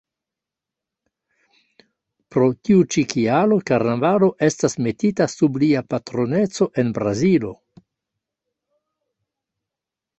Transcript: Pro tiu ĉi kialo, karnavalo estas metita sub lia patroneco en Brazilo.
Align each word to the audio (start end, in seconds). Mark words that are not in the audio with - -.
Pro 2.35 2.47
tiu 2.69 2.87
ĉi 2.95 3.03
kialo, 3.13 3.59
karnavalo 3.71 4.31
estas 4.49 4.77
metita 4.87 5.29
sub 5.35 5.61
lia 5.65 5.85
patroneco 5.95 6.71
en 6.85 6.93
Brazilo. 7.01 7.57